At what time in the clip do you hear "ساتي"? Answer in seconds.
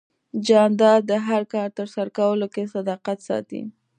3.27-3.61